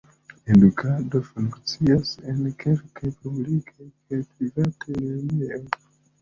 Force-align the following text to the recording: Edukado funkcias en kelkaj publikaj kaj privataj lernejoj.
Edukado 0.51 1.19
funkcias 1.27 2.07
en 2.31 2.39
kelkaj 2.63 3.11
publikaj 3.27 3.87
kaj 3.91 4.23
privataj 4.33 4.99
lernejoj. 5.05 5.63